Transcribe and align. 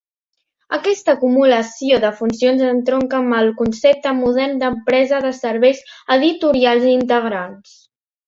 Aquesta 0.75 1.13
acumulació 1.17 1.99
de 2.05 2.09
funcions 2.21 2.63
entronca 2.69 3.19
amb 3.19 3.37
el 3.41 3.51
concepte 3.61 4.15
modern 4.23 4.57
d'empresa 4.65 5.19
de 5.27 5.33
serveis 5.41 5.83
editorials 6.17 6.89
integrats. 6.95 7.77